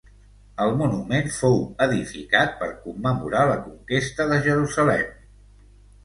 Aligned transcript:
El 0.63 0.71
monument 0.77 1.27
fou 1.33 1.59
edificat 1.85 2.55
per 2.61 2.69
commemorar 2.85 3.43
la 3.51 3.57
conquesta 3.67 4.27
de 4.33 4.39
Jerusalem. 4.49 5.13